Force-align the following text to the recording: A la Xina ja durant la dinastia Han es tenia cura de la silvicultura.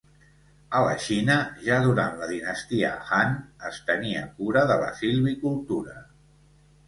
A 0.77 0.79
la 0.85 0.93
Xina 1.07 1.33
ja 1.65 1.75
durant 1.87 2.15
la 2.21 2.29
dinastia 2.31 2.89
Han 3.17 3.37
es 3.71 3.77
tenia 3.91 4.23
cura 4.39 4.63
de 4.71 4.79
la 4.85 4.89
silvicultura. 5.03 5.97